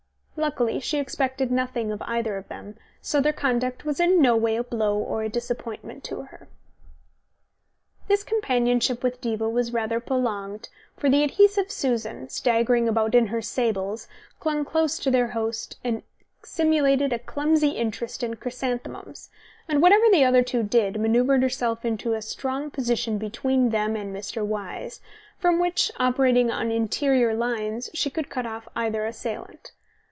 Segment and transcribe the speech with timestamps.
[0.37, 4.35] Luckily she expected nothing better of either of them, so their conduct was in no
[4.35, 6.47] way a blow or a disappointment to her.
[8.07, 13.43] This companionship with Diva was rather prolonged, for the adhesive Susan, staggering about in her
[13.43, 14.07] sables,
[14.39, 16.01] clung close to their host and
[16.43, 19.29] simulated a clumsy interest in chrysanthemums;
[19.69, 24.11] and whatever the other two did, manoeuvred herself into a strong position between them and
[24.15, 24.43] Mr.
[24.43, 25.01] Wyse,
[25.37, 29.71] from which, operating on interior lines, she could cut off either assailant.